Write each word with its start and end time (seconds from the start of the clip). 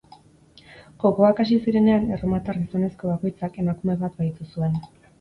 Jokoak 1.03 1.41
hasi 1.43 1.59
zirenean, 1.67 2.09
erromatar 2.17 2.61
gizonezko 2.65 3.15
bakoitzak 3.15 3.63
emakume 3.67 4.01
bat 4.05 4.21
bahitu 4.23 4.53
zuen. 4.53 4.87